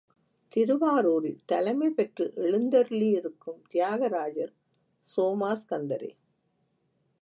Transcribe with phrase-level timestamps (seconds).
[0.53, 4.53] திருவாரூரில் தலைமை பெற்று எழுந்தருளியிருக்கும் தியாகராஜர்
[5.17, 6.11] சோமாஸ்கந்தரே.